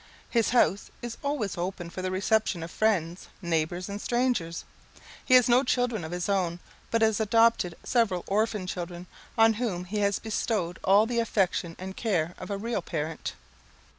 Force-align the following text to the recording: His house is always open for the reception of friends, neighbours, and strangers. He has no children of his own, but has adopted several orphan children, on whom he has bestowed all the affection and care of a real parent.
His 0.31 0.49
house 0.49 0.89
is 1.03 1.17
always 1.23 1.59
open 1.59 1.91
for 1.91 2.01
the 2.01 2.09
reception 2.09 2.63
of 2.63 2.71
friends, 2.71 3.27
neighbours, 3.39 3.87
and 3.87 4.01
strangers. 4.01 4.65
He 5.23 5.35
has 5.35 5.47
no 5.47 5.61
children 5.63 6.03
of 6.03 6.11
his 6.11 6.27
own, 6.27 6.59
but 6.89 7.03
has 7.03 7.19
adopted 7.19 7.77
several 7.83 8.23
orphan 8.25 8.65
children, 8.65 9.05
on 9.37 9.53
whom 9.61 9.85
he 9.85 9.99
has 9.99 10.17
bestowed 10.17 10.79
all 10.83 11.05
the 11.05 11.19
affection 11.19 11.75
and 11.77 11.95
care 11.95 12.33
of 12.39 12.49
a 12.49 12.57
real 12.57 12.81
parent. 12.81 13.33